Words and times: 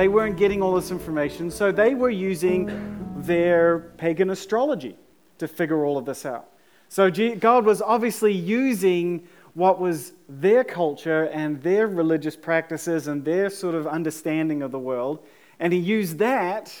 They 0.00 0.08
weren't 0.08 0.38
getting 0.38 0.62
all 0.62 0.74
this 0.76 0.90
information, 0.90 1.50
so 1.50 1.70
they 1.70 1.94
were 1.94 2.08
using 2.08 2.70
their 3.18 3.80
pagan 3.98 4.30
astrology 4.30 4.96
to 5.36 5.46
figure 5.46 5.84
all 5.84 5.98
of 5.98 6.06
this 6.06 6.24
out. 6.24 6.48
So 6.88 7.10
God 7.10 7.66
was 7.66 7.82
obviously 7.82 8.32
using 8.32 9.28
what 9.52 9.78
was 9.78 10.14
their 10.26 10.64
culture 10.64 11.24
and 11.24 11.62
their 11.62 11.86
religious 11.86 12.34
practices 12.34 13.08
and 13.08 13.22
their 13.22 13.50
sort 13.50 13.74
of 13.74 13.86
understanding 13.86 14.62
of 14.62 14.70
the 14.70 14.78
world, 14.78 15.26
and 15.58 15.70
He 15.70 15.78
used 15.78 16.16
that 16.16 16.74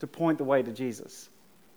to 0.00 0.06
point 0.06 0.38
the 0.38 0.44
way 0.44 0.62
to 0.62 0.72
Jesus. 0.72 1.28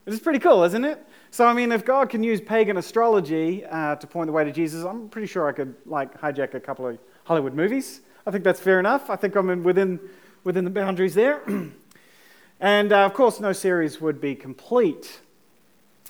This 0.05 0.15
is 0.15 0.21
pretty 0.21 0.39
cool, 0.39 0.63
isn't 0.63 0.85
it? 0.85 1.05
So, 1.29 1.45
I 1.45 1.51
mean, 1.51 1.73
if 1.73 1.83
God 1.83 2.09
can 2.09 2.23
use 2.23 2.39
pagan 2.39 2.77
astrology 2.77 3.65
uh, 3.65 3.97
to 3.97 4.07
point 4.07 4.27
the 4.27 4.33
way 4.33 4.45
to 4.45 4.51
Jesus, 4.53 4.85
I'm 4.85 5.09
pretty 5.09 5.27
sure 5.27 5.45
I 5.45 5.51
could 5.51 5.75
like 5.85 6.17
hijack 6.21 6.53
a 6.53 6.59
couple 6.61 6.87
of 6.87 6.97
Hollywood 7.25 7.53
movies. 7.53 7.99
I 8.25 8.31
think 8.31 8.45
that's 8.45 8.61
fair 8.61 8.79
enough. 8.79 9.09
I 9.09 9.17
think 9.17 9.35
I'm 9.35 9.61
within 9.61 9.99
within 10.43 10.63
the 10.63 10.69
boundaries 10.69 11.15
there. 11.15 11.41
and 12.59 12.91
uh, 12.91 13.05
of 13.05 13.13
course, 13.13 13.39
no 13.39 13.53
series 13.53 13.99
would 14.01 14.19
be 14.19 14.35
complete 14.35 15.19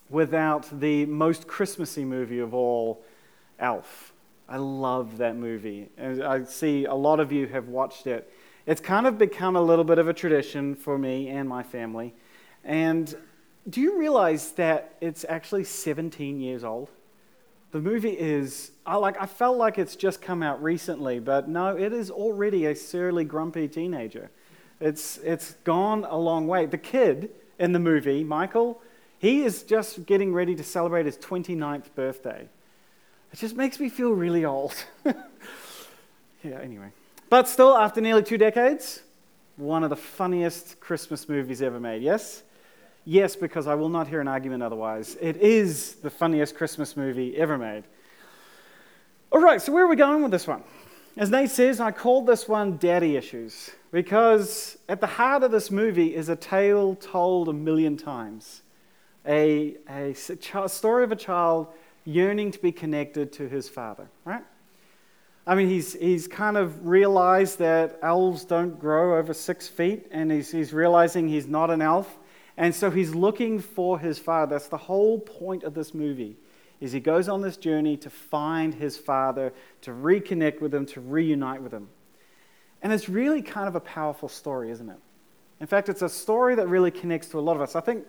without 0.09 0.79
the 0.79 1.05
most 1.05 1.47
Christmassy 1.47 2.03
movie 2.03 2.39
of 2.39 2.53
all, 2.53 3.03
Elf. 3.59 4.13
I 4.47 4.57
love 4.57 5.17
that 5.19 5.35
movie. 5.35 5.89
And 5.97 6.23
I 6.23 6.43
see 6.43 6.85
a 6.85 6.95
lot 6.95 7.19
of 7.19 7.31
you 7.31 7.47
have 7.47 7.67
watched 7.67 8.07
it. 8.07 8.31
It's 8.65 8.81
kind 8.81 9.05
of 9.05 9.17
become 9.17 9.55
a 9.55 9.61
little 9.61 9.85
bit 9.85 9.99
of 9.99 10.07
a 10.07 10.13
tradition 10.13 10.75
for 10.75 10.97
me 10.97 11.29
and 11.29 11.47
my 11.47 11.63
family. 11.63 12.13
And 12.63 13.15
do 13.69 13.81
you 13.81 13.99
realize 13.99 14.51
that 14.53 14.95
it's 15.01 15.25
actually 15.29 15.63
17 15.63 16.39
years 16.39 16.63
old? 16.63 16.89
The 17.71 17.79
movie 17.79 18.17
is, 18.17 18.71
I 18.85 18.95
like, 18.95 19.21
I 19.21 19.27
felt 19.27 19.57
like 19.57 19.77
it's 19.77 19.95
just 19.95 20.21
come 20.21 20.41
out 20.41 20.61
recently, 20.61 21.19
but 21.19 21.47
no, 21.47 21.77
it 21.77 21.93
is 21.93 22.09
already 22.09 22.65
a 22.65 22.75
surly, 22.75 23.23
grumpy 23.23 23.67
teenager. 23.67 24.31
It's, 24.79 25.17
it's 25.19 25.53
gone 25.63 26.05
a 26.09 26.17
long 26.17 26.47
way. 26.47 26.65
The 26.65 26.79
kid 26.79 27.29
in 27.59 27.73
the 27.73 27.79
movie, 27.79 28.23
Michael, 28.23 28.81
he 29.19 29.41
is 29.43 29.63
just 29.63 30.05
getting 30.07 30.33
ready 30.33 30.55
to 30.55 30.63
celebrate 30.63 31.05
his 31.05 31.17
29th 31.17 31.93
birthday. 31.93 32.47
It 33.31 33.37
just 33.37 33.55
makes 33.55 33.79
me 33.79 33.89
feel 33.89 34.11
really 34.11 34.45
old. 34.45 34.73
yeah, 35.05 36.59
anyway. 36.61 36.89
But 37.29 37.47
still, 37.47 37.77
after 37.77 38.01
nearly 38.01 38.23
two 38.23 38.39
decades, 38.39 39.03
one 39.57 39.83
of 39.83 39.91
the 39.91 39.95
funniest 39.95 40.79
Christmas 40.79 41.29
movies 41.29 41.61
ever 41.61 41.79
made, 41.79 42.01
yes? 42.01 42.41
Yes, 43.11 43.35
because 43.35 43.65
I 43.65 43.73
will 43.73 43.89
not 43.89 44.07
hear 44.07 44.21
an 44.21 44.27
argument 44.27 44.61
otherwise. 44.61 45.17
It 45.19 45.37
is 45.37 45.95
the 45.95 46.11
funniest 46.11 46.55
Christmas 46.55 46.95
movie 46.95 47.35
ever 47.37 47.57
made. 47.57 47.85
All 49.31 49.41
right, 49.41 49.59
so 49.59 49.71
where 49.71 49.83
are 49.83 49.87
we 49.87 49.95
going 49.95 50.21
with 50.21 50.29
this 50.29 50.45
one? 50.45 50.61
As 51.17 51.31
Nate 51.31 51.49
says, 51.49 51.79
I 51.79 51.89
called 51.89 52.27
this 52.27 52.47
one 52.47 52.77
Daddy 52.77 53.15
Issues 53.15 53.71
because 53.91 54.77
at 54.87 55.01
the 55.01 55.07
heart 55.07 55.41
of 55.41 55.49
this 55.49 55.71
movie 55.71 56.13
is 56.13 56.29
a 56.29 56.35
tale 56.35 56.93
told 56.93 57.49
a 57.49 57.53
million 57.53 57.97
times. 57.97 58.61
A, 59.25 59.77
a 59.89 60.13
story 60.67 61.03
of 61.03 61.11
a 61.11 61.15
child 61.15 61.65
yearning 62.05 62.51
to 62.51 62.59
be 62.59 62.71
connected 62.71 63.33
to 63.33 63.49
his 63.49 63.67
father, 63.67 64.07
right? 64.23 64.43
I 65.47 65.55
mean, 65.55 65.67
he's, 65.67 65.93
he's 65.93 66.27
kind 66.27 66.57
of 66.57 66.85
realized 66.85 67.57
that 67.57 67.97
elves 68.03 68.45
don't 68.45 68.79
grow 68.79 69.17
over 69.17 69.33
six 69.33 69.67
feet, 69.67 70.05
and 70.11 70.31
he's, 70.31 70.51
he's 70.51 70.73
realizing 70.73 71.27
he's 71.27 71.47
not 71.47 71.71
an 71.71 71.81
elf. 71.81 72.18
And 72.59 72.75
so 72.75 72.91
he's 72.91 73.15
looking 73.15 73.59
for 73.59 73.97
his 73.97 74.19
father. 74.19 74.55
That's 74.55 74.67
the 74.67 74.77
whole 74.77 75.17
point 75.17 75.63
of 75.63 75.73
this 75.73 75.93
movie. 75.93 76.35
Is 76.81 76.91
he 76.91 76.99
goes 76.99 77.29
on 77.29 77.41
this 77.41 77.55
journey 77.55 77.95
to 77.97 78.09
find 78.09 78.73
his 78.73 78.97
father, 78.97 79.53
to 79.81 79.91
reconnect 79.91 80.59
with 80.59 80.75
him, 80.75 80.85
to 80.87 80.99
reunite 80.99 81.61
with 81.61 81.71
him. 81.71 81.87
And 82.81 82.91
it's 82.91 83.07
really 83.07 83.41
kind 83.41 83.69
of 83.69 83.75
a 83.75 83.79
powerful 83.79 84.27
story, 84.27 84.71
isn't 84.71 84.89
it? 84.89 84.97
In 85.61 85.67
fact, 85.67 85.87
it's 85.87 86.01
a 86.01 86.09
story 86.09 86.55
that 86.55 86.67
really 86.67 86.91
connects 86.91 87.29
to 87.29 87.39
a 87.39 87.41
lot 87.41 87.55
of 87.55 87.61
us. 87.61 87.77
I 87.77 87.81
think 87.81 88.05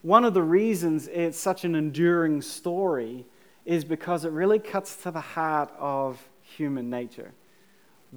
one 0.00 0.24
of 0.24 0.32
the 0.32 0.42
reasons 0.42 1.06
it's 1.08 1.38
such 1.38 1.66
an 1.66 1.74
enduring 1.74 2.40
story 2.40 3.26
is 3.66 3.84
because 3.84 4.24
it 4.24 4.32
really 4.32 4.58
cuts 4.58 4.96
to 5.02 5.10
the 5.10 5.20
heart 5.20 5.70
of 5.78 6.26
human 6.40 6.88
nature. 6.88 7.32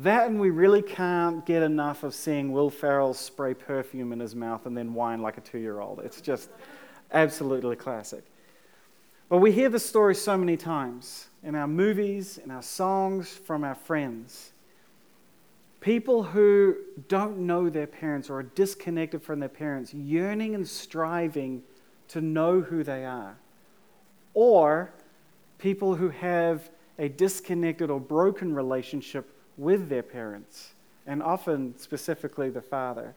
That 0.01 0.27
and 0.27 0.39
we 0.39 0.51
really 0.51 0.83
can't 0.83 1.43
get 1.43 1.63
enough 1.63 2.03
of 2.03 2.13
seeing 2.13 2.51
Will 2.51 2.69
Ferrell 2.69 3.15
spray 3.15 3.55
perfume 3.55 4.13
in 4.13 4.19
his 4.19 4.35
mouth 4.35 4.67
and 4.67 4.77
then 4.77 4.93
whine 4.93 5.23
like 5.23 5.39
a 5.39 5.41
two 5.41 5.57
year 5.57 5.79
old. 5.79 6.01
It's 6.03 6.21
just 6.21 6.51
absolutely 7.11 7.75
classic. 7.75 8.23
But 9.27 9.39
we 9.39 9.51
hear 9.51 9.69
the 9.69 9.79
story 9.79 10.13
so 10.13 10.37
many 10.37 10.55
times 10.55 11.29
in 11.41 11.55
our 11.55 11.67
movies, 11.67 12.37
in 12.37 12.51
our 12.51 12.61
songs, 12.61 13.29
from 13.33 13.63
our 13.63 13.73
friends. 13.73 14.51
People 15.79 16.21
who 16.21 16.75
don't 17.07 17.39
know 17.39 17.67
their 17.67 17.87
parents 17.87 18.29
or 18.29 18.39
are 18.39 18.43
disconnected 18.43 19.23
from 19.23 19.39
their 19.39 19.49
parents, 19.49 19.95
yearning 19.95 20.53
and 20.53 20.67
striving 20.67 21.63
to 22.09 22.21
know 22.21 22.61
who 22.61 22.83
they 22.83 23.03
are. 23.03 23.35
Or 24.35 24.93
people 25.57 25.95
who 25.95 26.09
have 26.09 26.69
a 26.99 27.09
disconnected 27.09 27.89
or 27.89 27.99
broken 27.99 28.53
relationship 28.53 29.33
with 29.57 29.89
their 29.89 30.03
parents, 30.03 30.73
and 31.05 31.21
often 31.21 31.77
specifically 31.77 32.49
the 32.49 32.61
father, 32.61 33.15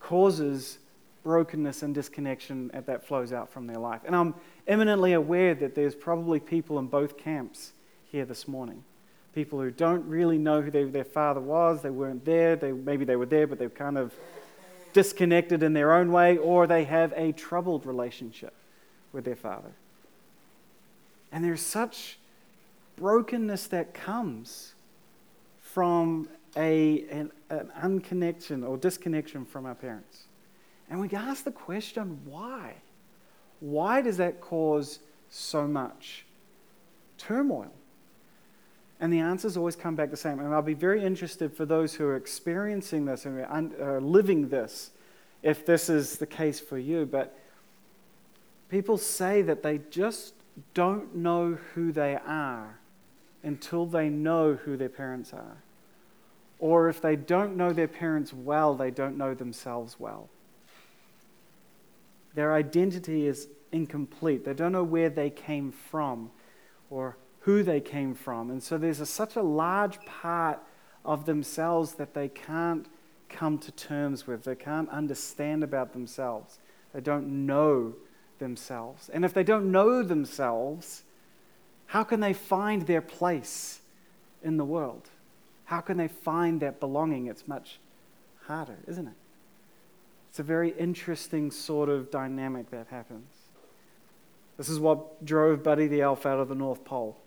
causes 0.00 0.78
brokenness 1.22 1.82
and 1.82 1.94
disconnection 1.94 2.70
that 2.86 3.06
flows 3.06 3.32
out 3.32 3.50
from 3.52 3.66
their 3.66 3.78
life. 3.78 4.00
And 4.04 4.16
I'm 4.16 4.34
eminently 4.66 5.12
aware 5.12 5.54
that 5.54 5.74
there's 5.74 5.94
probably 5.94 6.40
people 6.40 6.78
in 6.78 6.86
both 6.86 7.16
camps 7.16 7.72
here 8.10 8.24
this 8.24 8.48
morning. 8.48 8.82
People 9.34 9.60
who 9.60 9.70
don't 9.70 10.06
really 10.08 10.36
know 10.36 10.60
who 10.60 10.70
they, 10.70 10.84
their 10.84 11.04
father 11.04 11.40
was, 11.40 11.80
they 11.80 11.90
weren't 11.90 12.24
there, 12.24 12.56
they, 12.56 12.72
maybe 12.72 13.04
they 13.04 13.16
were 13.16 13.26
there, 13.26 13.46
but 13.46 13.58
they've 13.58 13.72
kind 13.72 13.96
of 13.96 14.12
disconnected 14.92 15.62
in 15.62 15.72
their 15.72 15.94
own 15.94 16.12
way, 16.12 16.36
or 16.36 16.66
they 16.66 16.84
have 16.84 17.12
a 17.16 17.32
troubled 17.32 17.86
relationship 17.86 18.52
with 19.12 19.24
their 19.24 19.36
father. 19.36 19.72
And 21.30 21.42
there's 21.42 21.62
such 21.62 22.18
brokenness 22.96 23.68
that 23.68 23.94
comes 23.94 24.74
from 25.72 26.28
a, 26.56 27.04
an, 27.10 27.30
an 27.48 27.70
unconnection 27.82 28.66
or 28.66 28.76
disconnection 28.76 29.44
from 29.44 29.64
our 29.64 29.74
parents. 29.74 30.24
And 30.90 31.00
we 31.00 31.08
ask 31.10 31.44
the 31.44 31.52
question 31.52 32.20
why? 32.24 32.74
Why 33.60 34.02
does 34.02 34.18
that 34.18 34.40
cause 34.40 34.98
so 35.30 35.66
much 35.66 36.26
turmoil? 37.16 37.72
And 39.00 39.12
the 39.12 39.20
answers 39.20 39.56
always 39.56 39.74
come 39.74 39.96
back 39.96 40.10
the 40.10 40.16
same. 40.16 40.38
And 40.40 40.52
I'll 40.54 40.62
be 40.62 40.74
very 40.74 41.02
interested 41.02 41.56
for 41.56 41.64
those 41.64 41.94
who 41.94 42.04
are 42.04 42.16
experiencing 42.16 43.06
this 43.06 43.24
and 43.24 43.40
are 43.40 43.96
uh, 43.96 44.00
living 44.00 44.48
this, 44.48 44.90
if 45.42 45.64
this 45.64 45.88
is 45.88 46.18
the 46.18 46.26
case 46.26 46.60
for 46.60 46.78
you. 46.78 47.06
But 47.06 47.36
people 48.68 48.98
say 48.98 49.42
that 49.42 49.62
they 49.62 49.80
just 49.90 50.34
don't 50.74 51.16
know 51.16 51.58
who 51.74 51.92
they 51.92 52.16
are 52.16 52.78
until 53.42 53.86
they 53.86 54.08
know 54.08 54.54
who 54.54 54.76
their 54.76 54.88
parents 54.88 55.32
are. 55.32 55.62
Or 56.58 56.88
if 56.88 57.00
they 57.00 57.16
don't 57.16 57.56
know 57.56 57.72
their 57.72 57.88
parents 57.88 58.32
well, 58.32 58.74
they 58.74 58.90
don't 58.90 59.18
know 59.18 59.34
themselves 59.34 59.96
well. 59.98 60.28
Their 62.34 62.54
identity 62.54 63.26
is 63.26 63.48
incomplete. 63.72 64.44
They 64.44 64.54
don't 64.54 64.72
know 64.72 64.84
where 64.84 65.10
they 65.10 65.28
came 65.28 65.72
from 65.72 66.30
or 66.88 67.16
who 67.40 67.62
they 67.62 67.80
came 67.80 68.14
from. 68.14 68.50
And 68.50 68.62
so 68.62 68.78
there's 68.78 69.00
a, 69.00 69.06
such 69.06 69.34
a 69.36 69.42
large 69.42 69.98
part 70.04 70.60
of 71.04 71.26
themselves 71.26 71.94
that 71.94 72.14
they 72.14 72.28
can't 72.28 72.86
come 73.28 73.58
to 73.58 73.72
terms 73.72 74.26
with. 74.26 74.44
They 74.44 74.54
can't 74.54 74.88
understand 74.90 75.64
about 75.64 75.92
themselves. 75.92 76.60
They 76.94 77.00
don't 77.00 77.46
know 77.46 77.94
themselves. 78.38 79.10
And 79.12 79.24
if 79.24 79.34
they 79.34 79.42
don't 79.42 79.72
know 79.72 80.02
themselves, 80.02 81.02
how 81.92 82.02
can 82.02 82.20
they 82.20 82.32
find 82.32 82.86
their 82.86 83.02
place 83.02 83.82
in 84.42 84.56
the 84.56 84.64
world? 84.64 85.10
How 85.66 85.82
can 85.82 85.98
they 85.98 86.08
find 86.08 86.58
that 86.60 86.80
belonging? 86.80 87.26
It's 87.26 87.46
much 87.46 87.80
harder, 88.46 88.78
isn't 88.86 89.08
it? 89.08 89.12
It's 90.30 90.38
a 90.38 90.42
very 90.42 90.70
interesting 90.70 91.50
sort 91.50 91.90
of 91.90 92.10
dynamic 92.10 92.70
that 92.70 92.86
happens. 92.86 93.28
This 94.56 94.70
is 94.70 94.80
what 94.80 95.22
drove 95.22 95.62
Buddy 95.62 95.86
the 95.86 96.00
Elf 96.00 96.24
out 96.24 96.40
of 96.40 96.48
the 96.48 96.54
North 96.54 96.82
Pole. 96.82 97.18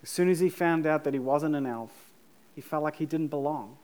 As 0.00 0.10
soon 0.10 0.28
as 0.28 0.38
he 0.38 0.48
found 0.48 0.86
out 0.86 1.02
that 1.02 1.12
he 1.12 1.18
wasn't 1.18 1.56
an 1.56 1.66
elf, 1.66 1.90
he 2.54 2.60
felt 2.60 2.84
like 2.84 2.94
he 2.94 3.04
didn't 3.04 3.30
belong. 3.30 3.78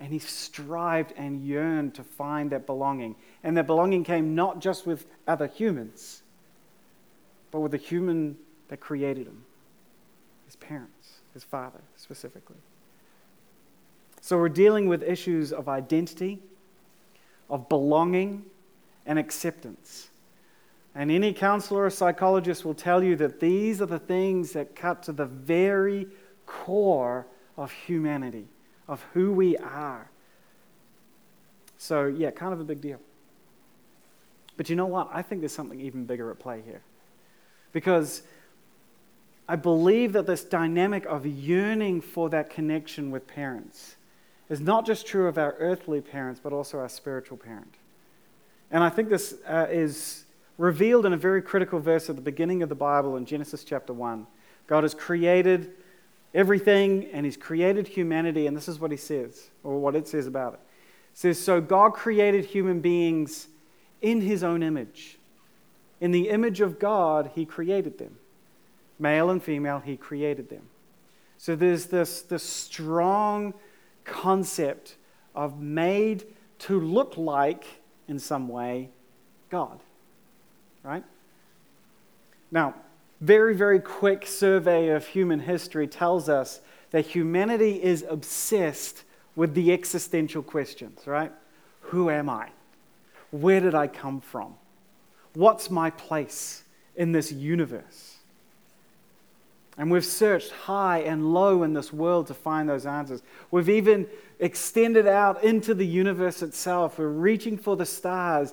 And 0.00 0.10
he 0.10 0.20
strived 0.20 1.12
and 1.18 1.44
yearned 1.44 1.92
to 1.96 2.02
find 2.02 2.48
that 2.52 2.64
belonging. 2.64 3.16
And 3.44 3.58
that 3.58 3.66
belonging 3.66 4.04
came 4.04 4.34
not 4.34 4.60
just 4.60 4.86
with 4.86 5.04
other 5.28 5.48
humans, 5.48 6.22
but 7.50 7.60
with 7.60 7.72
the 7.72 7.76
human 7.76 8.38
that 8.72 8.80
created 8.80 9.26
him 9.26 9.44
his 10.46 10.56
parents, 10.56 11.18
his 11.34 11.44
father 11.44 11.82
specifically. 11.94 12.56
So 14.22 14.38
we're 14.38 14.48
dealing 14.48 14.88
with 14.88 15.02
issues 15.02 15.52
of 15.52 15.68
identity, 15.68 16.38
of 17.50 17.68
belonging, 17.68 18.46
and 19.04 19.18
acceptance. 19.18 20.08
And 20.94 21.10
any 21.10 21.34
counselor 21.34 21.84
or 21.84 21.90
psychologist 21.90 22.64
will 22.64 22.72
tell 22.72 23.04
you 23.04 23.14
that 23.16 23.40
these 23.40 23.82
are 23.82 23.86
the 23.86 23.98
things 23.98 24.52
that 24.52 24.74
cut 24.74 25.02
to 25.02 25.12
the 25.12 25.26
very 25.26 26.06
core 26.46 27.26
of 27.58 27.72
humanity, 27.72 28.46
of 28.88 29.04
who 29.12 29.32
we 29.32 29.58
are. 29.58 30.10
So, 31.76 32.06
yeah, 32.06 32.30
kind 32.30 32.54
of 32.54 32.60
a 32.60 32.64
big 32.64 32.80
deal. 32.80 33.00
But 34.56 34.70
you 34.70 34.76
know 34.76 34.86
what? 34.86 35.10
I 35.12 35.20
think 35.20 35.42
there's 35.42 35.52
something 35.52 35.78
even 35.78 36.06
bigger 36.06 36.30
at 36.30 36.38
play 36.38 36.62
here. 36.64 36.80
Because 37.72 38.22
I 39.48 39.56
believe 39.56 40.12
that 40.12 40.26
this 40.26 40.44
dynamic 40.44 41.04
of 41.06 41.26
yearning 41.26 42.00
for 42.00 42.30
that 42.30 42.50
connection 42.50 43.10
with 43.10 43.26
parents 43.26 43.96
is 44.48 44.60
not 44.60 44.86
just 44.86 45.06
true 45.06 45.26
of 45.26 45.38
our 45.38 45.54
earthly 45.58 46.00
parents, 46.00 46.40
but 46.42 46.52
also 46.52 46.78
our 46.78 46.88
spiritual 46.88 47.36
parent. 47.36 47.74
And 48.70 48.82
I 48.82 48.88
think 48.88 49.08
this 49.08 49.34
uh, 49.48 49.66
is 49.70 50.24
revealed 50.58 51.06
in 51.06 51.12
a 51.12 51.16
very 51.16 51.42
critical 51.42 51.80
verse 51.80 52.08
at 52.08 52.16
the 52.16 52.22
beginning 52.22 52.62
of 52.62 52.68
the 52.68 52.74
Bible 52.74 53.16
in 53.16 53.26
Genesis 53.26 53.64
chapter 53.64 53.92
1. 53.92 54.26
God 54.66 54.84
has 54.84 54.94
created 54.94 55.72
everything 56.34 57.06
and 57.12 57.26
He's 57.26 57.36
created 57.36 57.88
humanity, 57.88 58.46
and 58.46 58.56
this 58.56 58.68
is 58.68 58.78
what 58.78 58.90
He 58.90 58.96
says, 58.96 59.50
or 59.64 59.78
what 59.78 59.96
it 59.96 60.08
says 60.08 60.26
about 60.26 60.54
it. 60.54 60.60
It 61.12 61.18
says, 61.18 61.40
So 61.40 61.60
God 61.60 61.94
created 61.94 62.44
human 62.44 62.80
beings 62.80 63.48
in 64.00 64.20
His 64.20 64.42
own 64.42 64.62
image. 64.62 65.18
In 66.00 66.10
the 66.10 66.30
image 66.30 66.60
of 66.60 66.78
God, 66.78 67.30
He 67.34 67.44
created 67.44 67.98
them. 67.98 68.18
Male 68.98 69.30
and 69.30 69.42
female, 69.42 69.80
He 69.80 69.96
created 69.96 70.48
them. 70.48 70.68
So 71.38 71.56
there's 71.56 71.86
this, 71.86 72.22
this 72.22 72.42
strong 72.42 73.54
concept 74.04 74.96
of 75.34 75.60
made 75.60 76.24
to 76.60 76.78
look 76.78 77.16
like, 77.16 77.64
in 78.08 78.18
some 78.18 78.48
way, 78.48 78.90
God. 79.50 79.80
Right? 80.82 81.04
Now, 82.50 82.74
very, 83.20 83.54
very 83.54 83.80
quick 83.80 84.26
survey 84.26 84.88
of 84.88 85.06
human 85.06 85.40
history 85.40 85.86
tells 85.86 86.28
us 86.28 86.60
that 86.90 87.06
humanity 87.06 87.82
is 87.82 88.04
obsessed 88.08 89.04
with 89.34 89.54
the 89.54 89.72
existential 89.72 90.42
questions, 90.42 91.06
right? 91.06 91.32
Who 91.80 92.10
am 92.10 92.28
I? 92.28 92.50
Where 93.30 93.60
did 93.60 93.74
I 93.74 93.86
come 93.86 94.20
from? 94.20 94.54
What's 95.34 95.70
my 95.70 95.90
place 95.90 96.64
in 96.94 97.12
this 97.12 97.32
universe? 97.32 98.11
And 99.78 99.90
we've 99.90 100.04
searched 100.04 100.50
high 100.50 100.98
and 100.98 101.32
low 101.32 101.62
in 101.62 101.72
this 101.72 101.92
world 101.92 102.26
to 102.26 102.34
find 102.34 102.68
those 102.68 102.84
answers. 102.84 103.22
We've 103.50 103.70
even 103.70 104.06
extended 104.38 105.06
out 105.06 105.42
into 105.42 105.72
the 105.72 105.86
universe 105.86 106.42
itself. 106.42 106.98
We're 106.98 107.08
reaching 107.08 107.56
for 107.56 107.74
the 107.74 107.86
stars, 107.86 108.52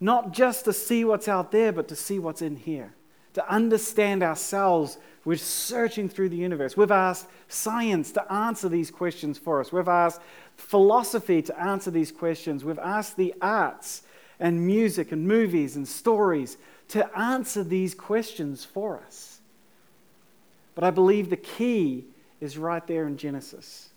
not 0.00 0.32
just 0.32 0.64
to 0.64 0.72
see 0.72 1.04
what's 1.04 1.28
out 1.28 1.52
there, 1.52 1.72
but 1.72 1.86
to 1.88 1.96
see 1.96 2.18
what's 2.18 2.42
in 2.42 2.56
here, 2.56 2.94
to 3.34 3.48
understand 3.48 4.24
ourselves. 4.24 4.98
We're 5.24 5.36
searching 5.36 6.08
through 6.08 6.30
the 6.30 6.36
universe. 6.36 6.76
We've 6.76 6.90
asked 6.90 7.28
science 7.48 8.10
to 8.12 8.32
answer 8.32 8.68
these 8.68 8.90
questions 8.90 9.38
for 9.38 9.60
us. 9.60 9.72
We've 9.72 9.86
asked 9.86 10.20
philosophy 10.56 11.42
to 11.42 11.60
answer 11.60 11.92
these 11.92 12.10
questions. 12.10 12.64
We've 12.64 12.78
asked 12.78 13.16
the 13.16 13.34
arts 13.40 14.02
and 14.40 14.66
music 14.66 15.12
and 15.12 15.28
movies 15.28 15.76
and 15.76 15.86
stories 15.86 16.58
to 16.88 17.16
answer 17.16 17.62
these 17.62 17.94
questions 17.94 18.64
for 18.64 19.00
us. 19.06 19.35
But 20.76 20.84
I 20.84 20.90
believe 20.90 21.30
the 21.30 21.36
key 21.36 22.04
is 22.40 22.56
right 22.56 22.86
there 22.86 23.08
in 23.08 23.16
Genesis. 23.16 23.88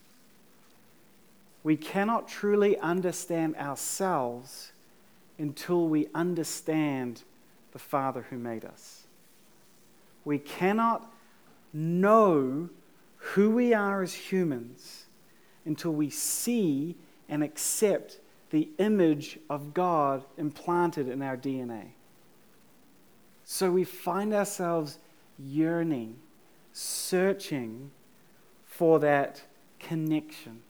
We 1.62 1.76
cannot 1.76 2.28
truly 2.30 2.80
understand 2.80 3.58
ourselves 3.58 4.72
until 5.38 5.88
we 5.88 6.08
understand 6.16 7.22
the 7.74 7.80
Father 7.80 8.26
who 8.30 8.38
made 8.38 8.64
us. 8.64 9.04
We 10.24 10.40
cannot 10.40 11.12
know 11.74 12.70
who 13.18 13.52
we 13.52 13.74
are 13.74 14.02
as 14.02 14.14
humans 14.14 15.06
until 15.66 15.92
we 15.92 16.10
see 16.10 16.96
and 17.28 17.44
accept 17.44 18.20
the 18.52 18.70
image 18.78 19.38
of 19.50 19.74
God 19.74 20.24
implanted 20.38 21.10
in 21.10 21.22
our 21.22 21.36
DNA. 21.36 21.90
So 23.44 23.70
we 23.70 23.84
find 23.84 24.34
ourselves 24.34 24.98
yearning 25.38 26.16
searching 26.74 27.92
for 28.66 29.00
that 29.00 29.42
connection. 29.80 30.62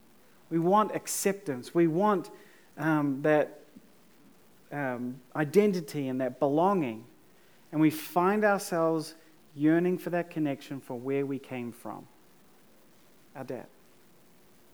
We 0.49 0.59
want 0.59 0.95
acceptance. 0.95 1.73
We 1.73 1.87
want 1.87 2.29
um, 2.77 3.21
that 3.21 3.59
um, 4.71 5.19
identity 5.35 6.07
and 6.07 6.19
that 6.21 6.39
belonging. 6.39 7.05
And 7.71 7.79
we 7.79 7.89
find 7.89 8.43
ourselves 8.43 9.15
yearning 9.55 9.97
for 9.97 10.09
that 10.11 10.29
connection 10.29 10.79
for 10.79 10.97
where 10.97 11.25
we 11.25 11.37
came 11.39 11.71
from 11.71 12.07
our 13.35 13.43
dad. 13.43 13.67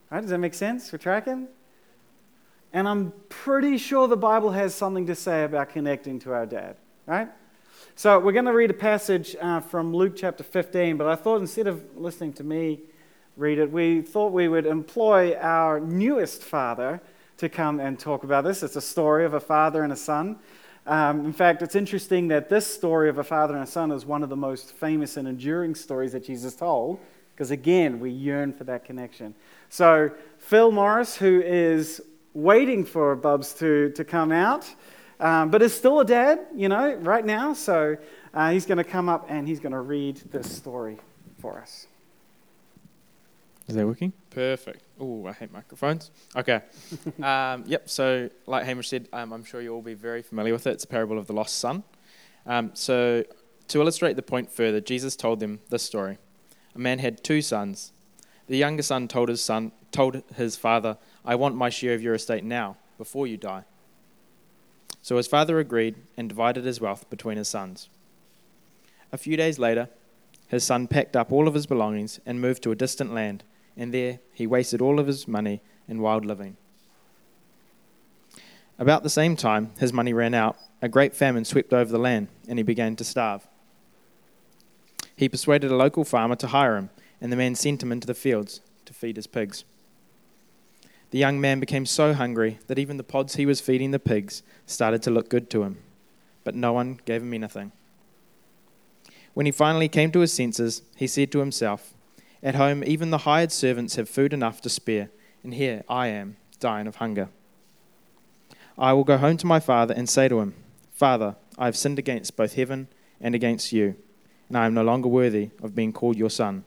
Right? 0.10 0.22
Does 0.22 0.30
that 0.30 0.38
make 0.38 0.54
sense? 0.54 0.92
We're 0.92 1.00
tracking? 1.00 1.48
And 2.74 2.88
I'm 2.88 3.14
pretty 3.30 3.78
sure 3.78 4.08
the 4.08 4.18
Bible 4.18 4.52
has 4.52 4.76
something 4.76 5.06
to 5.08 5.16
say 5.16 5.44
about 5.44 5.70
connecting 5.70 6.20
to 6.20 6.34
our 6.34 6.46
dad, 6.46 6.76
right? 7.06 7.30
So 7.96 8.20
we're 8.20 8.34
going 8.34 8.46
to 8.46 8.54
read 8.54 8.72
a 8.72 8.74
passage 8.74 9.36
uh, 9.40 9.60
from 9.60 9.96
Luke 9.96 10.14
chapter 10.16 10.44
15, 10.44 10.98
but 10.98 11.08
I 11.08 11.16
thought 11.16 11.42
instead 11.42 11.68
of 11.68 11.84
listening 11.96 12.34
to 12.34 12.44
me 12.44 12.82
read 13.38 13.60
it, 13.60 13.72
we 13.72 14.02
thought 14.02 14.32
we 14.32 14.48
would 14.48 14.66
employ 14.66 15.36
our 15.36 15.80
newest 15.80 16.44
father 16.44 17.02
to 17.38 17.50
come 17.50 17.80
and 17.80 18.00
talk 18.00 18.24
about 18.24 18.44
this. 18.44 18.64
It's 18.64 18.76
a 18.76 18.82
story 18.82 19.26
of 19.26 19.34
a 19.34 19.40
father 19.40 19.84
and 19.84 19.92
a 19.92 19.96
son. 19.96 20.38
Um, 20.88 21.26
in 21.26 21.34
fact, 21.34 21.62
it's 21.62 21.76
interesting 21.76 22.28
that 22.30 22.48
this 22.48 22.68
story 22.68 23.10
of 23.10 23.18
a 23.18 23.24
father 23.24 23.56
and 23.56 23.64
a 23.64 23.68
son 23.68 23.92
is 23.92 24.06
one 24.06 24.24
of 24.24 24.30
the 24.30 24.36
most 24.36 24.72
famous 24.74 25.18
and 25.18 25.28
enduring 25.28 25.76
stories 25.76 26.12
that 26.12 26.24
Jesus 26.24 26.56
told, 26.56 27.00
because 27.34 27.52
again, 27.52 28.00
we 28.00 28.12
yearn 28.12 28.54
for 28.54 28.64
that 28.66 28.86
connection. 28.86 29.34
So, 29.70 30.12
Phil 30.38 30.72
Morris, 30.72 31.18
who 31.18 31.42
is 31.42 32.02
waiting 32.34 32.86
for 32.86 33.16
Bubs 33.16 33.54
to, 33.56 33.90
to 33.92 34.04
come 34.04 34.32
out, 34.32 34.74
um, 35.20 35.50
but 35.50 35.62
is 35.62 35.74
still 35.74 36.00
a 36.00 36.06
dad, 36.06 36.40
you 36.56 36.70
know, 36.70 36.96
right 36.96 37.26
now. 37.26 37.54
So 37.54 37.98
uh, 38.34 38.52
he's 38.52 38.66
going 38.66 38.78
to 38.78 38.84
come 38.84 39.10
up 39.10 39.26
and 39.30 39.48
he's 39.48 39.60
going 39.60 39.72
to 39.72 39.82
read 39.82 40.18
this 40.32 40.52
story 40.52 40.98
for 41.40 41.60
us. 41.60 41.88
Is 43.68 43.76
that 43.76 43.88
working? 43.88 44.14
Perfect. 44.30 44.84
Oh, 45.00 45.26
I 45.26 45.32
hate 45.32 45.52
microphones. 45.52 46.12
Okay. 46.36 46.62
um, 47.24 47.64
yep. 47.66 47.90
So, 47.90 48.30
like 48.46 48.66
Hamish 48.66 48.90
said, 48.90 49.10
um, 49.12 49.34
I'm 49.34 49.44
sure 49.44 49.60
you'll 49.60 49.76
all 49.76 49.82
be 49.82 49.96
very 49.96 50.22
familiar 50.22 50.54
with 50.54 50.68
it. 50.68 50.72
It's 50.72 50.84
a 50.84 50.88
parable 50.88 51.18
of 51.18 51.26
the 51.26 51.34
lost 51.34 51.58
son. 51.58 51.84
Um, 52.46 52.72
so, 52.76 53.24
to 53.70 53.82
illustrate 53.82 54.18
the 54.18 54.22
point 54.22 54.52
further, 54.52 54.82
Jesus 54.82 55.16
told 55.16 55.40
them 55.40 55.62
this 55.70 55.82
story. 55.82 56.20
A 56.76 56.80
man 56.80 57.00
had 57.00 57.24
two 57.24 57.42
sons. 57.42 57.92
The 58.48 58.58
younger 58.58 58.84
son 58.84 59.08
told 59.08 59.30
his 59.30 59.42
son, 59.42 59.72
told 59.92 60.22
his 60.36 60.56
father, 60.56 61.00
"I 61.24 61.34
want 61.34 61.56
my 61.56 61.70
share 61.70 61.96
of 61.96 62.04
your 62.04 62.14
estate 62.14 62.44
now, 62.44 62.78
before 63.00 63.26
you 63.26 63.38
die." 63.38 63.64
So 65.06 65.18
his 65.18 65.28
father 65.28 65.60
agreed 65.60 65.98
and 66.18 66.28
divided 66.28 66.66
his 66.66 66.82
wealth 66.82 67.08
between 67.12 67.38
his 67.38 67.48
sons. 67.48 67.90
A 69.12 69.20
few 69.20 69.38
days 69.38 69.60
later, 69.60 69.88
his 70.48 70.64
son 70.64 70.88
packed 70.88 71.16
up 71.16 71.32
all 71.32 71.48
of 71.48 71.54
his 71.54 71.68
belongings 71.68 72.20
and 72.26 72.42
moved 72.42 72.64
to 72.64 72.72
a 72.72 72.76
distant 72.76 73.14
land, 73.14 73.44
and 73.78 73.94
there 73.94 74.18
he 74.34 74.48
wasted 74.48 74.82
all 74.82 75.00
of 75.00 75.06
his 75.06 75.28
money 75.28 75.62
in 75.88 76.02
wild 76.02 76.26
living. 76.26 76.58
About 78.80 79.04
the 79.04 79.12
same 79.12 79.36
time 79.36 79.70
his 79.78 79.94
money 79.94 80.12
ran 80.12 80.34
out, 80.34 80.58
a 80.82 80.90
great 80.90 81.16
famine 81.16 81.46
swept 81.46 81.72
over 81.72 81.92
the 81.92 82.00
land, 82.00 82.28
and 82.48 82.58
he 82.58 82.64
began 82.64 82.96
to 82.96 83.04
starve. 83.04 83.48
He 85.16 85.30
persuaded 85.30 85.70
a 85.70 85.76
local 85.76 86.04
farmer 86.04 86.36
to 86.38 86.48
hire 86.48 86.78
him, 86.78 86.90
and 87.22 87.32
the 87.32 87.38
man 87.38 87.54
sent 87.54 87.84
him 87.84 87.92
into 87.92 88.08
the 88.08 88.16
fields 88.16 88.60
to 88.86 88.94
feed 88.94 89.18
his 89.18 89.28
pigs. 89.28 89.66
The 91.16 91.20
young 91.20 91.40
man 91.40 91.62
became 91.62 91.86
so 91.86 92.14
hungry 92.14 92.60
that 92.68 92.78
even 92.78 92.98
the 92.98 93.02
pods 93.02 93.36
he 93.38 93.46
was 93.46 93.62
feeding 93.62 93.92
the 93.92 94.00
pigs 94.00 94.44
started 94.66 95.02
to 95.04 95.10
look 95.10 95.30
good 95.30 95.50
to 95.52 95.64
him, 95.64 95.78
but 96.44 96.56
no 96.56 96.74
one 96.74 97.00
gave 97.06 97.22
him 97.22 97.34
anything. 97.34 97.72
When 99.34 99.46
he 99.46 99.54
finally 99.54 99.88
came 99.88 100.12
to 100.12 100.20
his 100.20 100.34
senses, 100.34 100.82
he 100.98 101.08
said 101.08 101.32
to 101.32 101.40
himself, 101.40 101.94
At 102.44 102.56
home, 102.56 102.84
even 102.84 103.12
the 103.12 103.20
hired 103.20 103.54
servants 103.54 103.96
have 103.96 104.10
food 104.10 104.34
enough 104.34 104.60
to 104.60 104.70
spare, 104.70 105.10
and 105.42 105.54
here 105.54 105.86
I 105.88 106.08
am, 106.08 106.36
dying 106.60 106.86
of 106.86 106.98
hunger. 106.98 107.30
I 108.78 108.92
will 108.92 109.06
go 109.06 109.16
home 109.18 109.38
to 109.38 109.48
my 109.48 109.62
father 109.62 109.94
and 109.94 110.10
say 110.10 110.28
to 110.28 110.42
him, 110.42 110.54
Father, 110.92 111.38
I 111.58 111.64
have 111.64 111.78
sinned 111.78 111.98
against 111.98 112.36
both 112.36 112.56
heaven 112.56 112.90
and 113.22 113.34
against 113.34 113.72
you, 113.72 113.96
and 114.50 114.58
I 114.58 114.66
am 114.66 114.74
no 114.74 114.84
longer 114.84 115.08
worthy 115.08 115.52
of 115.64 115.76
being 115.76 115.94
called 115.94 116.18
your 116.18 116.30
son. 116.30 116.66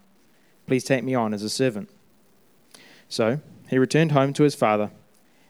Please 0.66 0.84
take 0.84 1.04
me 1.04 1.14
on 1.14 1.34
as 1.34 1.42
a 1.42 1.50
servant. 1.50 1.90
So 3.10 3.40
he 3.68 3.78
returned 3.78 4.12
home 4.12 4.32
to 4.32 4.42
his 4.42 4.54
father, 4.54 4.90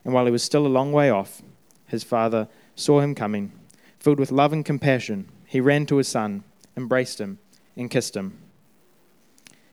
and 0.03 0.13
while 0.13 0.25
he 0.25 0.31
was 0.31 0.43
still 0.43 0.65
a 0.65 0.67
long 0.67 0.91
way 0.91 1.09
off, 1.09 1.41
his 1.87 2.03
father 2.03 2.47
saw 2.75 2.99
him 2.99 3.15
coming. 3.15 3.51
Filled 3.99 4.19
with 4.19 4.31
love 4.31 4.53
and 4.53 4.63
compassion, 4.63 5.29
he 5.45 5.59
ran 5.59 5.85
to 5.87 5.97
his 5.97 6.07
son, 6.07 6.43
embraced 6.77 7.19
him, 7.19 7.39
and 7.75 7.89
kissed 7.89 8.15
him. 8.15 8.37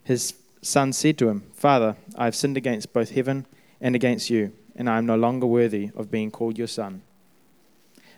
His 0.02 0.34
son 0.62 0.92
said 0.92 1.18
to 1.18 1.28
him, 1.28 1.44
Father, 1.54 1.96
I 2.16 2.24
have 2.24 2.34
sinned 2.34 2.56
against 2.56 2.92
both 2.92 3.10
heaven 3.10 3.46
and 3.80 3.94
against 3.94 4.30
you, 4.30 4.52
and 4.74 4.88
I 4.88 4.98
am 4.98 5.06
no 5.06 5.16
longer 5.16 5.46
worthy 5.46 5.90
of 5.96 6.10
being 6.10 6.30
called 6.30 6.58
your 6.58 6.66
son. 6.66 7.02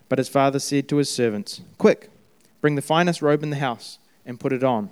But 0.08 0.18
his 0.18 0.28
father 0.28 0.58
said 0.58 0.88
to 0.88 0.96
his 0.96 1.10
servants, 1.10 1.60
Quick, 1.76 2.10
bring 2.60 2.74
the 2.74 2.82
finest 2.82 3.22
robe 3.22 3.42
in 3.42 3.50
the 3.50 3.56
house 3.56 3.98
and 4.24 4.40
put 4.40 4.52
it 4.52 4.64
on. 4.64 4.90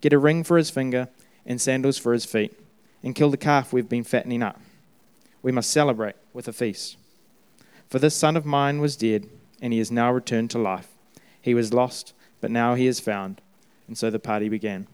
Get 0.00 0.12
a 0.12 0.18
ring 0.18 0.44
for 0.44 0.56
his 0.56 0.70
finger 0.70 1.08
and 1.44 1.60
sandals 1.60 1.98
for 1.98 2.12
his 2.12 2.24
feet, 2.24 2.58
and 3.02 3.14
kill 3.14 3.30
the 3.30 3.36
calf 3.36 3.72
we've 3.72 3.88
been 3.88 4.04
fattening 4.04 4.42
up. 4.42 4.60
We 5.42 5.52
must 5.52 5.70
celebrate 5.70 6.16
with 6.32 6.48
a 6.48 6.52
feast. 6.52 6.96
For 7.88 7.98
this 7.98 8.16
son 8.16 8.36
of 8.36 8.44
mine 8.44 8.80
was 8.80 8.96
dead, 8.96 9.28
and 9.62 9.72
he 9.72 9.78
is 9.78 9.90
now 9.90 10.12
returned 10.12 10.50
to 10.50 10.58
life. 10.58 10.88
He 11.40 11.54
was 11.54 11.72
lost, 11.72 12.12
but 12.40 12.50
now 12.50 12.74
he 12.74 12.86
is 12.86 12.98
found. 12.98 13.40
And 13.86 13.96
so 13.96 14.10
the 14.10 14.18
party 14.18 14.48
began. 14.48 14.88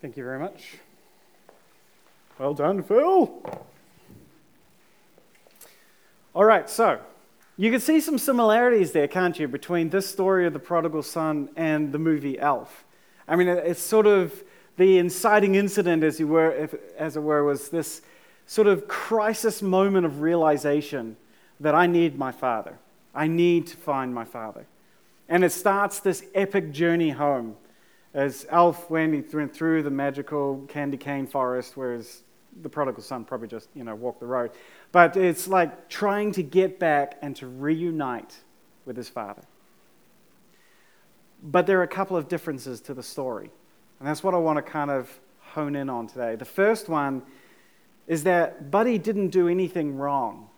Thank 0.00 0.16
you 0.16 0.24
very 0.24 0.40
much. 0.40 0.78
Well 2.38 2.54
done, 2.54 2.82
Phil. 2.82 3.30
All 6.34 6.44
right, 6.44 6.68
so 6.68 6.98
you 7.56 7.70
can 7.70 7.78
see 7.78 8.00
some 8.00 8.18
similarities 8.18 8.92
there, 8.92 9.06
can't 9.06 9.38
you, 9.38 9.46
between 9.46 9.90
this 9.90 10.08
story 10.10 10.46
of 10.46 10.52
the 10.52 10.58
prodigal 10.58 11.02
son 11.02 11.50
and 11.54 11.92
the 11.92 11.98
movie 11.98 12.38
Elf? 12.38 12.84
I 13.28 13.36
mean, 13.36 13.46
it's 13.46 13.80
sort 13.80 14.06
of 14.06 14.42
the 14.76 14.98
inciting 14.98 15.54
incident, 15.54 16.02
as, 16.02 16.18
you 16.18 16.28
were, 16.28 16.68
as 16.96 17.16
it 17.16 17.20
were, 17.20 17.44
was 17.44 17.68
this 17.68 18.02
sort 18.46 18.66
of 18.66 18.88
crisis 18.88 19.62
moment 19.62 20.06
of 20.06 20.20
realization 20.20 21.16
that 21.60 21.74
I 21.74 21.86
need 21.86 22.18
my 22.18 22.32
father. 22.32 22.78
I 23.14 23.26
need 23.26 23.66
to 23.68 23.76
find 23.76 24.14
my 24.14 24.24
father. 24.24 24.66
And 25.28 25.44
it 25.44 25.52
starts 25.52 26.00
this 26.00 26.24
epic 26.34 26.72
journey 26.72 27.10
home 27.10 27.56
as 28.14 28.46
went, 28.88 29.34
went 29.34 29.54
through 29.54 29.82
the 29.82 29.90
magical 29.90 30.64
candy 30.68 30.96
cane 30.96 31.26
forest, 31.26 31.76
whereas 31.76 32.22
the 32.60 32.68
prodigal 32.68 33.02
son 33.02 33.24
probably 33.24 33.48
just, 33.48 33.68
you 33.74 33.84
know, 33.84 33.94
walked 33.94 34.20
the 34.20 34.26
road. 34.26 34.50
But 34.90 35.16
it's 35.16 35.48
like 35.48 35.88
trying 35.88 36.32
to 36.32 36.42
get 36.42 36.78
back 36.78 37.16
and 37.22 37.34
to 37.36 37.46
reunite 37.46 38.36
with 38.84 38.96
his 38.96 39.08
father. 39.08 39.42
But 41.42 41.66
there 41.66 41.80
are 41.80 41.84
a 41.84 41.88
couple 41.88 42.16
of 42.16 42.28
differences 42.28 42.80
to 42.82 42.94
the 42.94 43.02
story. 43.02 43.50
And 44.02 44.08
that's 44.08 44.24
what 44.24 44.34
I 44.34 44.38
want 44.38 44.56
to 44.56 44.62
kind 44.62 44.90
of 44.90 45.08
hone 45.38 45.76
in 45.76 45.88
on 45.88 46.08
today. 46.08 46.34
The 46.34 46.44
first 46.44 46.88
one 46.88 47.22
is 48.08 48.24
that 48.24 48.68
Buddy 48.68 48.98
didn't 48.98 49.28
do 49.28 49.46
anything 49.46 49.96
wrong. 49.96 50.48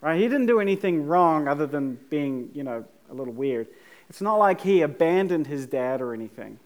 Right? 0.00 0.18
He 0.18 0.22
didn't 0.26 0.46
do 0.46 0.58
anything 0.58 1.06
wrong 1.06 1.48
other 1.48 1.66
than 1.66 1.98
being, 2.08 2.48
you 2.54 2.62
know, 2.62 2.82
a 3.10 3.14
little 3.14 3.34
weird. 3.34 3.68
It's 4.08 4.22
not 4.22 4.36
like 4.36 4.62
he 4.62 4.80
abandoned 4.80 5.48
his 5.48 5.66
dad 5.66 6.00
or 6.00 6.14
anything. 6.14 6.58